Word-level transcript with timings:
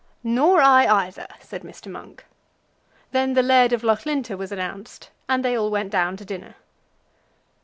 "Nor 0.23 0.63
I 0.63 0.87
either," 0.87 1.27
said 1.41 1.61
Mr. 1.61 1.85
Monk. 1.85 2.25
Then 3.11 3.35
the 3.35 3.43
laird 3.43 3.71
of 3.71 3.83
Loughlinter 3.83 4.35
was 4.35 4.51
announced, 4.51 5.11
and 5.29 5.45
they 5.45 5.55
all 5.55 5.69
went 5.69 5.91
down 5.91 6.17
to 6.17 6.25
dinner. 6.25 6.55